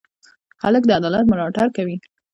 هلک 0.63 0.83
د 0.87 0.91
عدالت 0.99 1.25
ملاتړ 1.31 1.67
کوي. 1.77 1.97